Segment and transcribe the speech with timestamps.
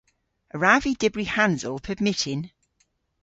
[0.53, 2.41] A wrav vy dybri hansel pub myttin?